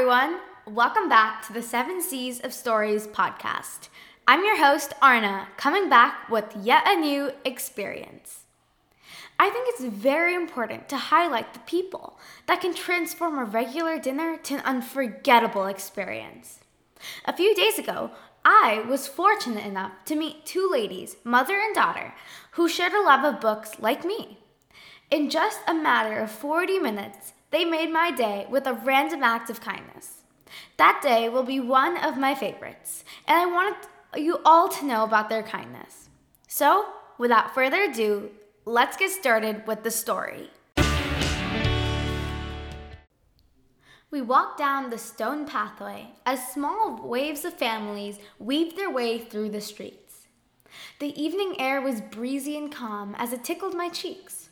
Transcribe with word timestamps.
Everyone. 0.00 0.40
Welcome 0.66 1.10
back 1.10 1.46
to 1.46 1.52
the 1.52 1.60
Seven 1.60 2.00
Seas 2.00 2.40
of 2.40 2.54
Stories 2.54 3.06
podcast. 3.06 3.90
I'm 4.26 4.42
your 4.42 4.56
host, 4.56 4.94
Arna, 5.02 5.48
coming 5.58 5.90
back 5.90 6.30
with 6.30 6.56
yet 6.56 6.84
a 6.86 6.96
new 6.96 7.32
experience. 7.44 8.44
I 9.38 9.50
think 9.50 9.66
it's 9.68 9.84
very 9.84 10.34
important 10.34 10.88
to 10.88 10.96
highlight 10.96 11.52
the 11.52 11.60
people 11.60 12.18
that 12.46 12.62
can 12.62 12.72
transform 12.72 13.38
a 13.38 13.44
regular 13.44 13.98
dinner 13.98 14.38
to 14.38 14.54
an 14.54 14.60
unforgettable 14.60 15.66
experience. 15.66 16.60
A 17.26 17.36
few 17.36 17.54
days 17.54 17.78
ago, 17.78 18.12
I 18.42 18.82
was 18.88 19.06
fortunate 19.06 19.66
enough 19.66 19.92
to 20.06 20.16
meet 20.16 20.46
two 20.46 20.66
ladies, 20.72 21.16
mother 21.24 21.60
and 21.60 21.74
daughter, 21.74 22.14
who 22.52 22.70
shared 22.70 22.94
a 22.94 23.02
love 23.02 23.22
of 23.22 23.42
books 23.42 23.78
like 23.78 24.06
me. 24.06 24.38
In 25.10 25.28
just 25.28 25.60
a 25.66 25.74
matter 25.74 26.20
of 26.20 26.30
40 26.30 26.78
minutes, 26.78 27.34
they 27.50 27.64
made 27.64 27.92
my 27.92 28.10
day 28.10 28.46
with 28.48 28.66
a 28.66 28.74
random 28.74 29.22
act 29.22 29.50
of 29.50 29.60
kindness. 29.60 30.22
That 30.76 31.00
day 31.02 31.28
will 31.28 31.42
be 31.42 31.60
one 31.60 31.96
of 31.96 32.16
my 32.16 32.34
favorites, 32.34 33.04
and 33.26 33.38
I 33.38 33.46
wanted 33.46 33.88
you 34.16 34.38
all 34.44 34.68
to 34.68 34.84
know 34.84 35.04
about 35.04 35.28
their 35.28 35.42
kindness. 35.42 36.08
So, 36.48 36.86
without 37.18 37.54
further 37.54 37.84
ado, 37.84 38.30
let's 38.64 38.96
get 38.96 39.10
started 39.10 39.66
with 39.66 39.82
the 39.82 39.90
story. 39.90 40.50
We 44.10 44.20
walked 44.20 44.58
down 44.58 44.90
the 44.90 44.98
stone 44.98 45.46
pathway 45.46 46.08
as 46.26 46.52
small 46.52 47.00
waves 47.00 47.44
of 47.44 47.54
families 47.54 48.18
weaved 48.40 48.76
their 48.76 48.90
way 48.90 49.18
through 49.18 49.50
the 49.50 49.60
streets. 49.60 50.26
The 50.98 51.20
evening 51.20 51.60
air 51.60 51.80
was 51.80 52.00
breezy 52.00 52.56
and 52.56 52.72
calm 52.72 53.14
as 53.18 53.32
it 53.32 53.44
tickled 53.44 53.74
my 53.74 53.88
cheeks. 53.88 54.49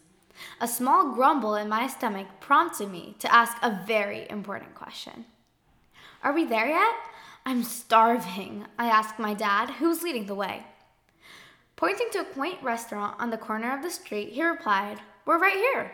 A 0.61 0.69
small 0.69 1.13
grumble 1.13 1.55
in 1.55 1.69
my 1.69 1.87
stomach 1.87 2.27
prompted 2.41 2.91
me 2.91 3.17
to 3.19 3.33
ask 3.33 3.57
a 3.63 3.83
very 3.87 4.27
important 4.31 4.75
question. 4.75 5.25
Are 6.23 6.33
we 6.33 6.45
there 6.45 6.69
yet? 6.69 6.95
I'm 7.47 7.63
starving, 7.63 8.67
I 8.79 8.89
asked 8.89 9.19
my 9.19 9.35
dad, 9.35 9.71
who 9.71 9.89
was 9.89 10.03
leading 10.03 10.27
the 10.27 10.35
way. 10.35 10.67
Pointing 11.77 12.09
to 12.13 12.21
a 12.21 12.25
quaint 12.25 12.63
restaurant 12.63 13.17
on 13.21 13.31
the 13.31 13.39
corner 13.39 13.75
of 13.75 13.83
the 13.83 13.91
street, 13.91 14.31
he 14.33 14.45
replied, 14.45 14.99
We're 15.25 15.39
right 15.39 15.57
here. 15.57 15.93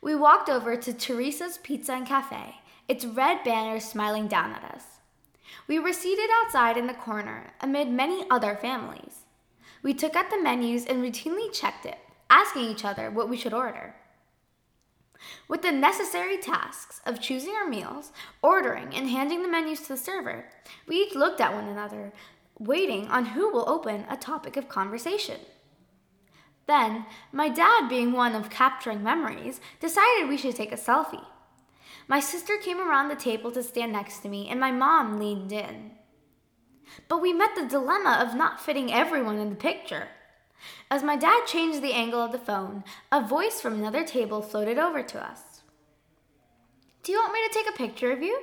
We 0.00 0.14
walked 0.14 0.48
over 0.48 0.76
to 0.76 0.92
Teresa's 0.92 1.58
Pizza 1.58 1.92
and 1.92 2.06
Cafe, 2.06 2.56
its 2.86 3.04
red 3.04 3.42
banner 3.42 3.80
smiling 3.80 4.28
down 4.28 4.52
at 4.52 4.62
us. 4.62 4.84
We 5.66 5.80
were 5.80 5.92
seated 5.92 6.30
outside 6.40 6.76
in 6.76 6.86
the 6.86 6.94
corner 6.94 7.52
amid 7.60 7.90
many 7.90 8.24
other 8.30 8.54
families. 8.54 9.24
We 9.82 9.92
took 9.92 10.14
out 10.14 10.30
the 10.30 10.40
menus 10.40 10.86
and 10.86 11.02
routinely 11.02 11.52
checked 11.52 11.84
it 11.84 11.98
asking 12.28 12.64
each 12.64 12.84
other 12.84 13.10
what 13.10 13.28
we 13.28 13.36
should 13.36 13.54
order. 13.54 13.94
With 15.48 15.62
the 15.62 15.72
necessary 15.72 16.38
tasks 16.38 17.00
of 17.06 17.20
choosing 17.20 17.54
our 17.54 17.68
meals, 17.68 18.12
ordering, 18.42 18.94
and 18.94 19.08
handing 19.08 19.42
the 19.42 19.48
menus 19.48 19.82
to 19.82 19.88
the 19.88 19.96
server, 19.96 20.46
we 20.86 20.96
each 20.96 21.14
looked 21.14 21.40
at 21.40 21.54
one 21.54 21.68
another, 21.68 22.12
waiting 22.58 23.06
on 23.08 23.26
who 23.26 23.50
will 23.50 23.68
open 23.68 24.04
a 24.08 24.16
topic 24.16 24.56
of 24.56 24.68
conversation. 24.68 25.40
Then, 26.66 27.06
my 27.32 27.48
dad, 27.48 27.88
being 27.88 28.12
one 28.12 28.34
of 28.34 28.50
capturing 28.50 29.02
memories, 29.02 29.60
decided 29.80 30.28
we 30.28 30.36
should 30.36 30.56
take 30.56 30.72
a 30.72 30.76
selfie. 30.76 31.24
My 32.08 32.20
sister 32.20 32.56
came 32.56 32.80
around 32.80 33.08
the 33.08 33.16
table 33.16 33.50
to 33.52 33.62
stand 33.62 33.92
next 33.92 34.18
to 34.20 34.28
me, 34.28 34.48
and 34.48 34.60
my 34.60 34.72
mom 34.72 35.18
leaned 35.18 35.52
in. 35.52 35.92
But 37.08 37.20
we 37.20 37.32
met 37.32 37.54
the 37.54 37.66
dilemma 37.66 38.24
of 38.24 38.36
not 38.36 38.60
fitting 38.60 38.92
everyone 38.92 39.38
in 39.38 39.50
the 39.50 39.56
picture. 39.56 40.08
As 40.90 41.02
my 41.02 41.16
dad 41.16 41.46
changed 41.46 41.82
the 41.82 41.92
angle 41.92 42.20
of 42.20 42.32
the 42.32 42.38
phone, 42.38 42.84
a 43.10 43.26
voice 43.26 43.60
from 43.60 43.74
another 43.74 44.04
table 44.04 44.42
floated 44.42 44.78
over 44.78 45.02
to 45.02 45.24
us. 45.24 45.62
Do 47.02 47.12
you 47.12 47.18
want 47.18 47.32
me 47.32 47.40
to 47.46 47.54
take 47.54 47.68
a 47.68 47.76
picture 47.76 48.10
of 48.12 48.22
you? 48.22 48.40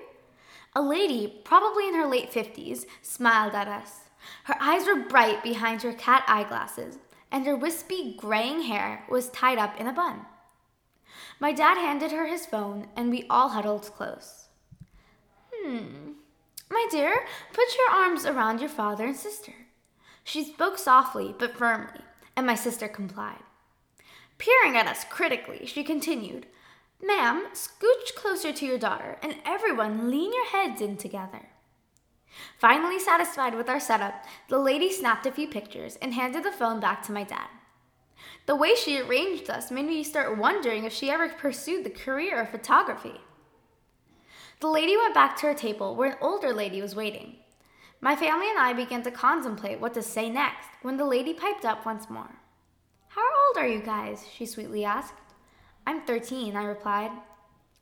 A 0.75 0.81
lady, 0.81 1.41
probably 1.43 1.87
in 1.87 1.95
her 1.95 2.07
late 2.07 2.31
50s, 2.31 2.85
smiled 3.01 3.53
at 3.53 3.67
us. 3.67 4.09
Her 4.45 4.55
eyes 4.59 4.85
were 4.85 5.07
bright 5.07 5.43
behind 5.43 5.81
her 5.81 5.93
cat 5.93 6.23
eyeglasses, 6.27 6.97
and 7.31 7.45
her 7.45 7.55
wispy, 7.55 8.15
graying 8.17 8.61
hair 8.61 9.03
was 9.09 9.29
tied 9.29 9.57
up 9.57 9.79
in 9.79 9.87
a 9.87 9.93
bun. 9.93 10.25
My 11.39 11.51
dad 11.51 11.77
handed 11.77 12.11
her 12.11 12.25
his 12.25 12.45
phone, 12.45 12.87
and 12.95 13.09
we 13.09 13.25
all 13.29 13.49
huddled 13.49 13.91
close. 13.95 14.47
Hmm. 15.53 16.13
My 16.69 16.87
dear, 16.89 17.25
put 17.51 17.75
your 17.77 17.91
arms 17.91 18.25
around 18.25 18.59
your 18.59 18.69
father 18.69 19.05
and 19.05 19.15
sister. 19.15 19.53
She 20.23 20.43
spoke 20.43 20.77
softly 20.77 21.35
but 21.37 21.55
firmly, 21.55 22.01
and 22.35 22.45
my 22.45 22.55
sister 22.55 22.87
complied. 22.87 23.43
Peering 24.37 24.77
at 24.77 24.87
us 24.87 25.05
critically, 25.09 25.65
she 25.65 25.83
continued, 25.83 26.47
Ma'am, 27.01 27.47
scooch 27.53 28.15
closer 28.15 28.53
to 28.53 28.65
your 28.65 28.77
daughter, 28.77 29.17
and 29.21 29.35
everyone 29.45 30.09
lean 30.09 30.33
your 30.33 30.47
heads 30.47 30.81
in 30.81 30.97
together. 30.97 31.49
Finally 32.57 32.99
satisfied 32.99 33.55
with 33.55 33.69
our 33.69 33.79
setup, 33.79 34.25
the 34.49 34.57
lady 34.57 34.91
snapped 34.91 35.25
a 35.25 35.31
few 35.31 35.47
pictures 35.47 35.97
and 36.01 36.13
handed 36.13 36.43
the 36.43 36.51
phone 36.51 36.79
back 36.79 37.03
to 37.03 37.11
my 37.11 37.23
dad. 37.23 37.47
The 38.45 38.55
way 38.55 38.75
she 38.75 38.99
arranged 38.99 39.49
us 39.49 39.71
made 39.71 39.85
me 39.85 40.03
start 40.03 40.37
wondering 40.37 40.83
if 40.83 40.93
she 40.93 41.09
ever 41.09 41.29
pursued 41.29 41.83
the 41.83 41.89
career 41.89 42.41
of 42.41 42.49
photography. 42.49 43.21
The 44.59 44.67
lady 44.67 44.95
went 44.97 45.13
back 45.13 45.35
to 45.37 45.47
her 45.47 45.53
table 45.53 45.95
where 45.95 46.11
an 46.11 46.17
older 46.21 46.53
lady 46.53 46.81
was 46.81 46.95
waiting. 46.95 47.35
My 48.03 48.17
family 48.17 48.49
and 48.49 48.59
I 48.59 48.73
began 48.73 49.01
to 49.03 49.11
contemplate 49.11 49.79
what 49.79 49.93
to 49.93 50.01
say 50.01 50.29
next 50.29 50.67
when 50.81 50.97
the 50.97 51.05
lady 51.05 51.33
piped 51.33 51.63
up 51.63 51.85
once 51.85 52.09
more. 52.09 52.35
How 53.07 53.21
old 53.21 53.57
are 53.57 53.67
you 53.67 53.79
guys? 53.79 54.25
she 54.29 54.45
sweetly 54.45 54.83
asked. 54.83 55.13
I'm 55.87 56.01
13, 56.01 56.53
I 56.57 56.65
replied. 56.65 57.11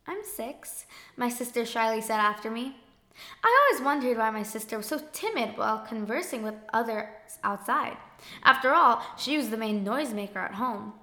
I'm 0.06 0.24
six, 0.24 0.86
my 1.18 1.28
sister 1.28 1.66
shyly 1.66 2.02
said 2.02 2.20
after 2.20 2.52
me. 2.52 2.76
I 3.44 3.68
always 3.72 3.84
wondered 3.84 4.20
why 4.20 4.30
my 4.30 4.44
sister 4.44 4.78
was 4.78 4.86
so 4.86 5.02
timid 5.12 5.58
while 5.58 5.88
conversing 5.88 6.44
with 6.44 6.54
others 6.72 7.08
outside. 7.44 7.98
After 8.44 8.76
all, 8.76 9.02
she 9.18 9.38
was 9.38 9.50
the 9.50 9.58
main 9.58 9.84
noisemaker 9.84 10.36
at 10.36 10.54
home. 10.54 10.94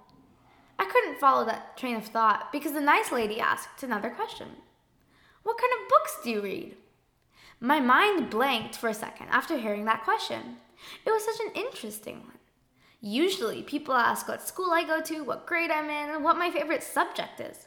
I 0.78 0.84
couldn't 0.84 1.18
follow 1.18 1.44
that 1.46 1.76
train 1.76 1.96
of 1.96 2.04
thought 2.04 2.52
because 2.52 2.70
the 2.70 2.80
nice 2.80 3.10
lady 3.10 3.40
asked 3.40 3.82
another 3.82 4.10
question. 4.10 4.46
What 5.42 5.58
kind 5.58 5.72
of 5.72 5.88
books 5.88 6.18
do 6.22 6.30
you 6.30 6.40
read? 6.40 6.76
My 7.60 7.80
mind 7.80 8.30
blanked 8.30 8.76
for 8.76 8.88
a 8.88 8.94
second 8.94 9.28
after 9.30 9.58
hearing 9.58 9.84
that 9.86 10.04
question. 10.04 10.56
It 11.04 11.10
was 11.10 11.24
such 11.24 11.40
an 11.44 11.52
interesting 11.54 12.20
one. 12.20 12.38
Usually, 13.00 13.62
people 13.62 13.94
ask 13.94 14.28
what 14.28 14.46
school 14.46 14.70
I 14.72 14.84
go 14.84 15.00
to, 15.00 15.24
what 15.24 15.46
grade 15.46 15.70
I'm 15.70 15.90
in, 15.90 16.14
and 16.14 16.24
what 16.24 16.38
my 16.38 16.50
favorite 16.50 16.82
subject 16.82 17.40
is. 17.40 17.66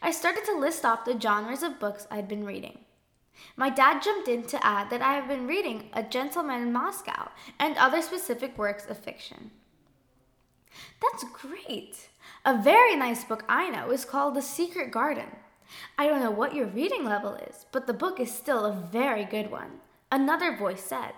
I 0.00 0.10
started 0.10 0.44
to 0.46 0.58
list 0.58 0.84
off 0.84 1.04
the 1.04 1.20
genres 1.20 1.62
of 1.62 1.80
books 1.80 2.06
I'd 2.10 2.28
been 2.28 2.44
reading. 2.44 2.78
My 3.56 3.68
dad 3.68 4.02
jumped 4.02 4.28
in 4.28 4.44
to 4.44 4.66
add 4.66 4.88
that 4.90 5.02
I 5.02 5.12
have 5.12 5.28
been 5.28 5.46
reading 5.46 5.90
A 5.92 6.02
Gentleman 6.02 6.62
in 6.62 6.72
Moscow 6.72 7.30
and 7.58 7.76
other 7.76 8.00
specific 8.00 8.56
works 8.56 8.86
of 8.88 8.98
fiction. 8.98 9.50
That's 11.02 11.24
great! 11.32 12.08
A 12.44 12.60
very 12.60 12.96
nice 12.96 13.24
book 13.24 13.44
I 13.48 13.68
know 13.68 13.90
is 13.90 14.04
called 14.04 14.34
The 14.34 14.42
Secret 14.42 14.90
Garden. 14.90 15.28
I 15.98 16.06
don't 16.06 16.20
know 16.20 16.30
what 16.30 16.54
your 16.54 16.66
reading 16.66 17.04
level 17.04 17.34
is, 17.34 17.66
but 17.72 17.86
the 17.86 17.92
book 17.92 18.20
is 18.20 18.32
still 18.32 18.64
a 18.64 18.72
very 18.72 19.24
good 19.24 19.50
one, 19.50 19.80
another 20.10 20.56
voice 20.56 20.82
said. 20.82 21.12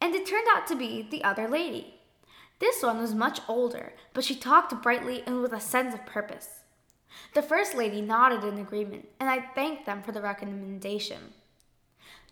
And 0.00 0.14
it 0.14 0.26
turned 0.26 0.46
out 0.54 0.66
to 0.68 0.76
be 0.76 1.06
the 1.08 1.24
other 1.24 1.48
lady. 1.48 1.94
This 2.58 2.82
one 2.82 2.98
was 2.98 3.14
much 3.14 3.40
older, 3.48 3.92
but 4.14 4.24
she 4.24 4.34
talked 4.34 4.82
brightly 4.82 5.22
and 5.26 5.42
with 5.42 5.52
a 5.52 5.60
sense 5.60 5.94
of 5.94 6.06
purpose. 6.06 6.60
The 7.34 7.42
first 7.42 7.74
lady 7.74 8.00
nodded 8.00 8.44
in 8.44 8.58
agreement, 8.58 9.08
and 9.20 9.28
I 9.28 9.40
thanked 9.40 9.86
them 9.86 10.02
for 10.02 10.12
the 10.12 10.22
recommendation. 10.22 11.32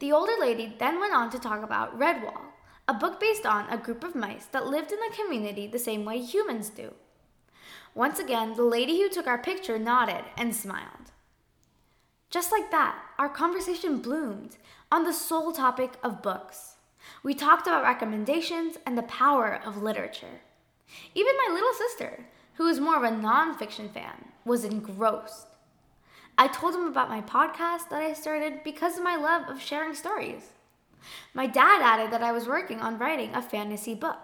The 0.01 0.13
older 0.13 0.35
lady 0.39 0.75
then 0.79 0.99
went 0.99 1.15
on 1.15 1.31
to 1.31 1.39
talk 1.39 1.63
about 1.63 1.99
Redwall, 1.99 2.41
a 2.89 2.95
book 2.95 3.21
based 3.21 3.47
on 3.47 3.69
a 3.69 3.79
group 3.79 4.05
of 4.05 4.15
mice 4.15 4.47
that 4.47 4.67
lived 4.67 4.93
in 4.93 4.99
a 4.99 5.15
community 5.15 5.67
the 5.67 5.79
same 5.79 6.05
way 6.05 6.21
humans 6.21 6.69
do. 6.69 6.95
Once 7.95 8.19
again, 8.19 8.55
the 8.55 8.63
lady 8.63 9.01
who 9.01 9.09
took 9.09 9.27
our 9.27 9.39
picture 9.39 9.79
nodded 9.79 10.25
and 10.37 10.55
smiled. 10.55 11.13
Just 12.35 12.51
like 12.51 12.73
that, 12.73 12.99
our 13.17 13.29
conversation 13.29 13.99
bloomed 13.99 14.57
on 14.91 15.05
the 15.05 15.13
sole 15.13 15.53
topic 15.53 15.93
of 16.03 16.21
books. 16.21 16.75
We 17.23 17.33
talked 17.33 17.69
about 17.69 17.85
recommendations 17.85 18.77
and 18.85 18.99
the 18.99 19.05
power 19.05 19.61
of 19.65 19.81
literature. 19.81 20.41
Even 21.15 21.33
my 21.47 21.55
little 21.55 21.73
sister, 21.75 22.27
who 22.55 22.67
is 22.67 22.81
more 22.81 22.97
of 22.97 23.05
a 23.05 23.15
nonfiction 23.15 23.89
fan, 23.89 24.33
was 24.45 24.65
engrossed. 24.65 25.47
I 26.37 26.49
told 26.49 26.75
him 26.75 26.89
about 26.89 27.09
my 27.09 27.21
podcast 27.21 27.89
that 27.91 28.03
I 28.03 28.15
started 28.15 28.65
because 28.65 28.99
of 28.99 29.05
my 29.05 29.15
love 29.15 29.49
of 29.49 29.63
sharing 29.63 29.95
stories. 29.95 30.43
My 31.35 31.47
dad 31.47 31.83
added 31.83 32.13
that 32.13 32.25
I 32.25 32.33
was 32.33 32.49
working 32.49 32.81
on 32.81 32.99
writing 32.99 33.33
a 33.33 33.43
fantasy 33.43 33.95
book. 33.95 34.19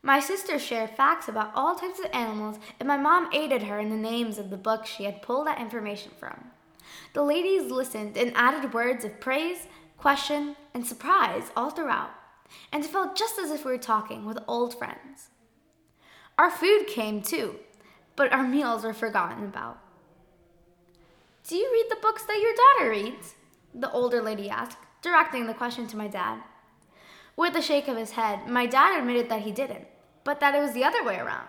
My 0.00 0.20
sister 0.20 0.60
shared 0.60 0.90
facts 0.90 1.26
about 1.26 1.50
all 1.56 1.74
types 1.74 1.98
of 1.98 2.06
animals, 2.12 2.60
and 2.78 2.86
my 2.86 2.98
mom 2.98 3.30
aided 3.32 3.64
her 3.64 3.80
in 3.80 3.90
the 3.90 3.96
names 3.96 4.38
of 4.38 4.50
the 4.50 4.56
books 4.56 4.88
she 4.88 5.06
had 5.06 5.22
pulled 5.22 5.48
that 5.48 5.60
information 5.60 6.12
from. 6.16 6.52
The 7.12 7.22
ladies 7.22 7.70
listened 7.70 8.16
and 8.16 8.32
added 8.34 8.72
words 8.72 9.04
of 9.04 9.20
praise, 9.20 9.66
question, 9.98 10.56
and 10.74 10.86
surprise 10.86 11.50
all 11.56 11.70
throughout, 11.70 12.10
and 12.72 12.84
it 12.84 12.90
felt 12.90 13.16
just 13.16 13.38
as 13.38 13.50
if 13.50 13.64
we 13.64 13.72
were 13.72 13.78
talking 13.78 14.24
with 14.24 14.38
old 14.46 14.78
friends. 14.78 15.30
Our 16.38 16.50
food 16.50 16.86
came 16.86 17.22
too, 17.22 17.56
but 18.16 18.32
our 18.32 18.42
meals 18.42 18.84
were 18.84 18.94
forgotten 18.94 19.44
about. 19.44 19.78
Do 21.46 21.56
you 21.56 21.70
read 21.72 21.86
the 21.90 22.00
books 22.00 22.24
that 22.24 22.40
your 22.40 22.54
daughter 22.54 22.90
reads? 22.90 23.34
The 23.74 23.90
older 23.90 24.22
lady 24.22 24.48
asked, 24.48 24.78
directing 25.02 25.46
the 25.46 25.54
question 25.54 25.86
to 25.88 25.96
my 25.96 26.08
dad. 26.08 26.42
With 27.36 27.56
a 27.56 27.62
shake 27.62 27.88
of 27.88 27.96
his 27.96 28.12
head, 28.12 28.46
my 28.48 28.66
dad 28.66 28.98
admitted 28.98 29.28
that 29.28 29.42
he 29.42 29.52
didn't, 29.52 29.86
but 30.24 30.40
that 30.40 30.54
it 30.54 30.60
was 30.60 30.72
the 30.72 30.84
other 30.84 31.02
way 31.02 31.16
around. 31.16 31.48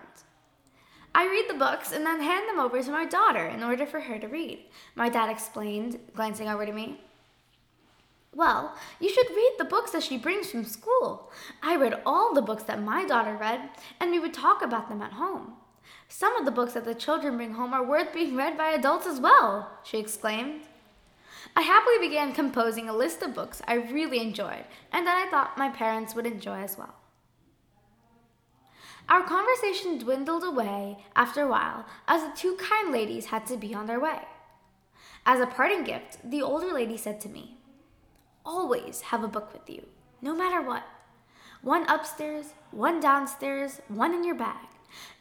I 1.16 1.28
read 1.28 1.46
the 1.48 1.60
books 1.60 1.92
and 1.92 2.06
then 2.06 2.22
hand 2.22 2.50
them 2.50 2.60
over 2.60 2.82
to 2.82 2.92
my 2.92 3.06
daughter 3.06 3.46
in 3.46 3.64
order 3.64 3.86
for 3.86 4.02
her 4.02 4.18
to 4.18 4.28
read, 4.28 4.60
my 4.96 5.10
dad 5.10 5.30
explained, 5.30 6.00
glancing 6.16 6.50
over 6.50 6.66
to 6.66 6.74
me. 6.74 7.02
Well, 8.36 8.76
you 9.00 9.10
should 9.10 9.30
read 9.30 9.54
the 9.60 9.66
books 9.66 9.92
that 9.92 10.02
she 10.02 10.18
brings 10.18 10.50
from 10.50 10.64
school. 10.64 11.32
I 11.62 11.76
read 11.76 12.02
all 12.04 12.34
the 12.34 12.42
books 12.42 12.64
that 12.64 12.82
my 12.82 13.06
daughter 13.06 13.36
read, 13.36 13.70
and 14.00 14.10
we 14.10 14.20
would 14.20 14.34
talk 14.34 14.64
about 14.64 14.90
them 14.90 15.04
at 15.04 15.14
home. 15.14 15.54
Some 16.08 16.36
of 16.36 16.46
the 16.46 16.52
books 16.52 16.74
that 16.74 16.86
the 16.86 16.96
children 16.96 17.38
bring 17.38 17.54
home 17.54 17.74
are 17.74 17.86
worth 17.86 18.12
being 18.12 18.36
read 18.36 18.58
by 18.58 18.70
adults 18.70 19.06
as 19.06 19.20
well, 19.20 19.70
she 19.84 20.00
exclaimed. 20.00 20.62
I 21.56 21.62
happily 21.62 22.00
began 22.00 22.34
composing 22.34 22.90
a 22.90 22.94
list 22.94 23.22
of 23.22 23.36
books 23.36 23.62
I 23.68 23.76
really 23.76 24.20
enjoyed 24.20 24.66
and 24.92 25.06
that 25.06 25.24
I 25.28 25.30
thought 25.30 25.58
my 25.58 25.70
parents 25.70 26.16
would 26.16 26.26
enjoy 26.26 26.62
as 26.62 26.78
well. 26.78 26.96
Our 29.10 29.24
conversation 29.24 29.98
dwindled 29.98 30.44
away 30.44 30.98
after 31.16 31.42
a 31.42 31.48
while 31.48 31.86
as 32.08 32.22
the 32.22 32.36
two 32.36 32.56
kind 32.56 32.92
ladies 32.92 33.26
had 33.26 33.46
to 33.48 33.58
be 33.58 33.74
on 33.74 33.86
their 33.86 34.00
way. 34.00 34.20
As 35.26 35.40
a 35.40 35.48
parting 35.48 35.84
gift, 35.84 36.18
the 36.24 36.42
older 36.42 36.74
lady 36.74 36.98
said 36.98 37.20
to 37.22 37.30
me, 37.30 37.58
Always 38.46 39.02
have 39.02 39.24
a 39.24 39.28
book 39.28 39.54
with 39.54 39.70
you, 39.70 39.88
no 40.22 40.36
matter 40.36 40.62
what. 40.62 40.84
One 41.62 41.88
upstairs, 41.88 42.54
one 42.72 43.00
downstairs, 43.00 43.82
one 43.88 44.14
in 44.14 44.24
your 44.24 44.36
bag. 44.36 44.68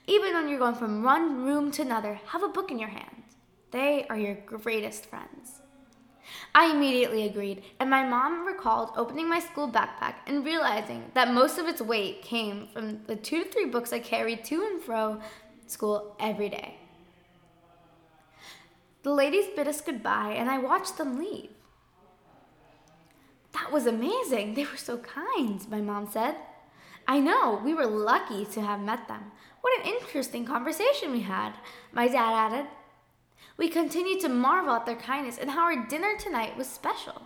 Even 0.06 0.34
when 0.34 0.48
you're 0.48 0.58
going 0.58 0.74
from 0.74 1.04
one 1.04 1.44
room 1.44 1.70
to 1.72 1.82
another, 1.82 2.20
have 2.26 2.42
a 2.42 2.48
book 2.48 2.70
in 2.70 2.80
your 2.80 2.88
hand. 2.88 3.22
They 3.70 4.06
are 4.10 4.18
your 4.18 4.34
greatest 4.34 5.06
friends. 5.06 5.61
I 6.54 6.70
immediately 6.70 7.26
agreed, 7.26 7.62
and 7.80 7.90
my 7.90 8.06
mom 8.06 8.46
recalled 8.46 8.90
opening 8.96 9.28
my 9.28 9.40
school 9.40 9.68
backpack 9.70 10.14
and 10.26 10.44
realizing 10.44 11.10
that 11.14 11.32
most 11.32 11.58
of 11.58 11.66
its 11.66 11.80
weight 11.80 12.22
came 12.22 12.68
from 12.72 13.04
the 13.06 13.16
two 13.16 13.44
to 13.44 13.50
three 13.50 13.66
books 13.66 13.92
I 13.92 13.98
carried 13.98 14.44
to 14.44 14.62
and 14.64 14.82
fro 14.82 15.20
school 15.66 16.16
every 16.20 16.48
day. 16.48 16.76
The 19.02 19.12
ladies 19.12 19.46
bid 19.56 19.66
us 19.66 19.80
goodbye, 19.80 20.34
and 20.36 20.48
I 20.48 20.58
watched 20.58 20.96
them 20.96 21.18
leave. 21.18 21.50
That 23.52 23.72
was 23.72 23.86
amazing. 23.86 24.54
They 24.54 24.64
were 24.64 24.76
so 24.76 24.98
kind, 24.98 25.68
my 25.68 25.80
mom 25.80 26.08
said. 26.10 26.36
I 27.06 27.18
know, 27.18 27.60
we 27.64 27.74
were 27.74 27.86
lucky 27.86 28.44
to 28.44 28.60
have 28.60 28.80
met 28.80 29.08
them. 29.08 29.32
What 29.60 29.78
an 29.80 29.86
interesting 29.86 30.44
conversation 30.44 31.10
we 31.10 31.20
had, 31.20 31.54
my 31.92 32.06
dad 32.06 32.32
added. 32.32 32.66
We 33.56 33.68
continued 33.68 34.20
to 34.20 34.28
marvel 34.28 34.74
at 34.74 34.86
their 34.86 34.96
kindness 34.96 35.38
and 35.38 35.50
how 35.50 35.62
our 35.62 35.86
dinner 35.86 36.16
tonight 36.18 36.56
was 36.56 36.66
special. 36.66 37.22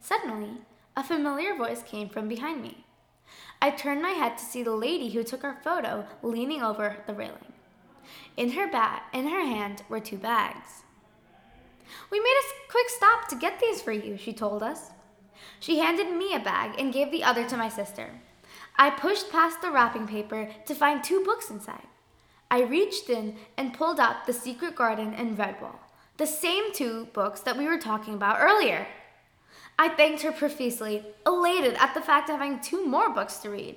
Suddenly, 0.00 0.62
a 0.96 1.04
familiar 1.04 1.54
voice 1.54 1.82
came 1.82 2.08
from 2.08 2.28
behind 2.28 2.62
me. 2.62 2.84
I 3.60 3.70
turned 3.70 4.02
my 4.02 4.10
head 4.10 4.36
to 4.38 4.44
see 4.44 4.62
the 4.62 4.72
lady 4.72 5.10
who 5.10 5.22
took 5.22 5.44
our 5.44 5.58
photo 5.62 6.06
leaning 6.22 6.62
over 6.62 6.98
the 7.06 7.14
railing. 7.14 7.52
In 8.36 8.52
her 8.52 8.70
bag, 8.70 9.02
in 9.12 9.28
her 9.28 9.44
hand 9.44 9.82
were 9.88 10.00
two 10.00 10.18
bags. 10.18 10.82
We 12.10 12.18
made 12.18 12.40
a 12.40 12.70
quick 12.70 12.88
stop 12.88 13.28
to 13.28 13.36
get 13.36 13.60
these 13.60 13.80
for 13.80 13.92
you, 13.92 14.16
she 14.16 14.32
told 14.32 14.62
us. 14.62 14.90
She 15.60 15.78
handed 15.78 16.10
me 16.10 16.34
a 16.34 16.40
bag 16.40 16.78
and 16.78 16.92
gave 16.92 17.10
the 17.10 17.24
other 17.24 17.46
to 17.48 17.56
my 17.56 17.68
sister. 17.68 18.10
I 18.76 18.90
pushed 18.90 19.30
past 19.30 19.60
the 19.60 19.70
wrapping 19.70 20.06
paper 20.06 20.48
to 20.66 20.74
find 20.74 21.02
two 21.02 21.24
books 21.24 21.50
inside. 21.50 21.86
I 22.52 22.64
reached 22.64 23.08
in 23.08 23.36
and 23.56 23.72
pulled 23.72 23.98
out 23.98 24.26
The 24.26 24.34
Secret 24.34 24.76
Garden 24.76 25.14
and 25.14 25.38
Redwall, 25.38 25.76
the 26.18 26.26
same 26.26 26.70
two 26.74 27.06
books 27.14 27.40
that 27.40 27.56
we 27.56 27.64
were 27.64 27.78
talking 27.78 28.12
about 28.12 28.42
earlier. 28.42 28.86
I 29.78 29.88
thanked 29.88 30.20
her 30.20 30.32
profusely, 30.32 31.02
elated 31.26 31.72
at 31.80 31.94
the 31.94 32.02
fact 32.02 32.28
of 32.28 32.36
having 32.36 32.60
two 32.60 32.84
more 32.84 33.08
books 33.08 33.38
to 33.38 33.48
read. 33.48 33.76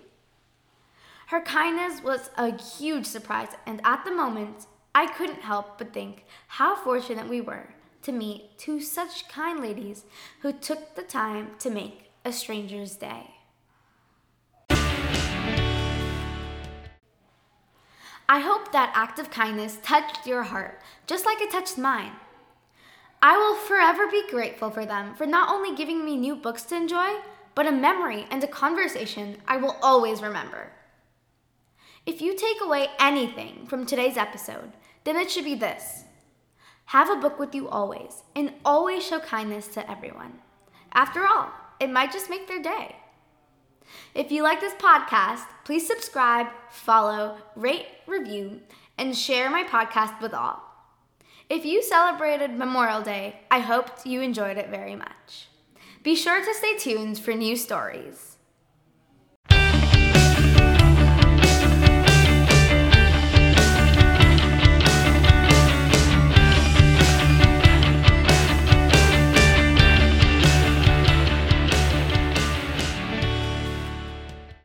Her 1.28 1.40
kindness 1.40 2.04
was 2.04 2.30
a 2.36 2.62
huge 2.62 3.06
surprise, 3.06 3.48
and 3.66 3.80
at 3.86 4.04
the 4.04 4.12
moment, 4.12 4.66
I 4.94 5.08
couldn't 5.08 5.40
help 5.40 5.78
but 5.78 5.94
think 5.94 6.26
how 6.48 6.76
fortunate 6.76 7.30
we 7.30 7.40
were 7.40 7.70
to 8.02 8.12
meet 8.12 8.58
two 8.58 8.82
such 8.82 9.30
kind 9.30 9.62
ladies 9.62 10.04
who 10.42 10.52
took 10.52 10.96
the 10.96 11.04
time 11.04 11.52
to 11.60 11.70
make 11.70 12.12
a 12.26 12.34
stranger's 12.34 12.98
day. 12.98 13.36
I 18.28 18.40
hope 18.40 18.72
that 18.72 18.92
act 18.96 19.20
of 19.20 19.30
kindness 19.30 19.78
touched 19.84 20.26
your 20.26 20.44
heart, 20.44 20.82
just 21.06 21.26
like 21.26 21.42
it 21.42 21.52
touched 21.52 21.78
mine. 21.78 22.14
I 23.22 23.38
will 23.38 23.56
forever 23.56 24.08
be 24.08 24.30
grateful 24.30 24.72
for 24.72 24.86
them 24.86 25.16
for 25.16 25.26
not 25.26 25.50
only 25.50 25.76
giving 25.76 26.04
me 26.04 26.18
new 26.18 26.36
books 26.36 26.64
to 26.64 26.76
enjoy, 26.76 27.18
but 27.54 27.68
a 27.68 27.72
memory 27.72 28.26
and 28.30 28.44
a 28.44 28.48
conversation 28.48 29.38
I 29.48 29.58
will 29.58 29.78
always 29.82 30.22
remember. 30.22 30.72
If 32.06 32.22
you 32.22 32.36
take 32.36 32.62
away 32.62 32.88
anything 33.00 33.66
from 33.68 33.86
today's 33.86 34.18
episode, 34.18 34.74
then 35.04 35.16
it 35.16 35.32
should 35.32 35.46
be 35.46 35.56
this 35.56 36.06
have 36.90 37.10
a 37.10 37.16
book 37.16 37.40
with 37.40 37.56
you 37.56 37.68
always, 37.68 38.22
and 38.36 38.54
always 38.64 39.04
show 39.04 39.20
kindness 39.20 39.68
to 39.70 39.90
everyone. 39.90 40.34
After 40.94 41.26
all, 41.26 41.50
it 41.80 41.90
might 41.90 42.12
just 42.12 42.30
make 42.30 42.48
their 42.48 42.62
day. 42.62 42.96
If 44.16 44.32
you 44.32 44.44
like 44.44 44.62
this 44.62 44.74
podcast, 44.76 45.44
please 45.66 45.86
subscribe, 45.86 46.48
follow, 46.70 47.36
rate, 47.54 47.88
review, 48.08 48.62
and 48.98 49.14
share 49.14 49.50
my 49.50 49.66
podcast 49.66 50.22
with 50.22 50.34
all. 50.34 50.64
If 51.50 51.66
you 51.66 51.84
celebrated 51.84 52.52
Memorial 52.52 53.02
Day, 53.02 53.42
I 53.52 53.60
hope 53.60 53.90
you 54.06 54.22
enjoyed 54.22 54.58
it 54.58 54.70
very 54.70 54.96
much. 54.96 55.50
Be 56.02 56.16
sure 56.16 56.40
to 56.40 56.54
stay 56.54 56.78
tuned 56.78 57.20
for 57.20 57.34
new 57.34 57.58
stories. 57.58 58.35